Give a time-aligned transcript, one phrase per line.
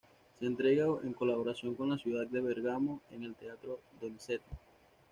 [0.39, 4.55] Se entrega en colaboración con la ciudad de Bergamo en el Teatro Donizetti.